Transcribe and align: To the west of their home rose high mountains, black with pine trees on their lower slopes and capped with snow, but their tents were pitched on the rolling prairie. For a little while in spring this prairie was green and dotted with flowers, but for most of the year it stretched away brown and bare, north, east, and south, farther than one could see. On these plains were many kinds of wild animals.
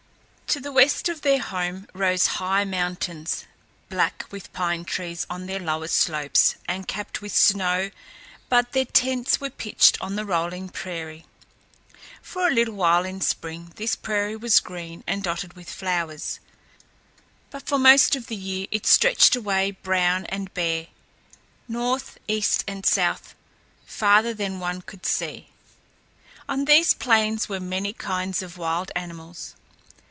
To 0.53 0.59
the 0.59 0.73
west 0.73 1.07
of 1.07 1.21
their 1.21 1.39
home 1.39 1.87
rose 1.93 2.27
high 2.27 2.65
mountains, 2.65 3.45
black 3.87 4.25
with 4.31 4.51
pine 4.51 4.83
trees 4.83 5.25
on 5.29 5.45
their 5.45 5.61
lower 5.61 5.87
slopes 5.87 6.55
and 6.67 6.85
capped 6.89 7.21
with 7.21 7.33
snow, 7.33 7.89
but 8.49 8.73
their 8.73 8.83
tents 8.83 9.39
were 9.39 9.49
pitched 9.49 9.97
on 10.01 10.17
the 10.17 10.25
rolling 10.25 10.67
prairie. 10.67 11.25
For 12.21 12.47
a 12.49 12.53
little 12.53 12.73
while 12.73 13.05
in 13.05 13.21
spring 13.21 13.71
this 13.77 13.95
prairie 13.95 14.35
was 14.35 14.59
green 14.59 15.05
and 15.07 15.23
dotted 15.23 15.53
with 15.53 15.69
flowers, 15.69 16.41
but 17.49 17.65
for 17.65 17.79
most 17.79 18.17
of 18.17 18.27
the 18.27 18.35
year 18.35 18.67
it 18.71 18.85
stretched 18.85 19.37
away 19.37 19.71
brown 19.71 20.25
and 20.25 20.53
bare, 20.53 20.87
north, 21.69 22.17
east, 22.27 22.65
and 22.67 22.85
south, 22.85 23.35
farther 23.85 24.33
than 24.33 24.59
one 24.59 24.81
could 24.81 25.05
see. 25.05 25.47
On 26.49 26.65
these 26.65 26.93
plains 26.93 27.47
were 27.47 27.61
many 27.61 27.93
kinds 27.93 28.41
of 28.41 28.57
wild 28.57 28.91
animals. 28.97 29.55